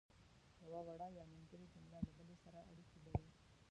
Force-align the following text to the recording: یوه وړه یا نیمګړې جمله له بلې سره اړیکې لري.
یوه 0.65 0.81
وړه 0.87 1.07
یا 1.17 1.23
نیمګړې 1.31 1.67
جمله 1.73 1.99
له 2.05 2.11
بلې 2.17 2.35
سره 2.43 2.59
اړیکې 2.71 2.99
لري. 3.05 3.27